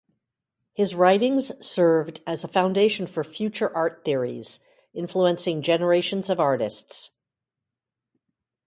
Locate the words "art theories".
3.75-4.59